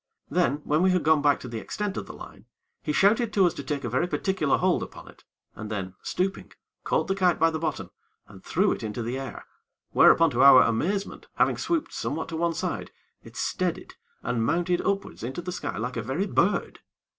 [0.31, 2.45] Then, when we had gone back to the extent of the line,
[2.81, 6.53] he shouted to us to take a very particular hold upon it, and then, stooping,
[6.83, 7.91] caught the kite by the bottom,
[8.27, 9.45] and threw it into the air,
[9.91, 12.89] whereupon, to our amazement, having swooped somewhat to one side,
[13.21, 13.93] it steadied
[14.23, 16.79] and mounted upwards into the sky like a very bird.